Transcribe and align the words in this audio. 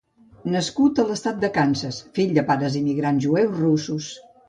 Nascut 0.55 1.01
a 1.03 1.05
l'estat 1.09 1.37
de 1.45 1.51
Kansas, 1.59 2.01
fill 2.19 2.35
de 2.41 2.47
pares 2.51 2.81
immigrants 2.83 3.27
jueus 3.31 3.65
russos. 3.65 4.15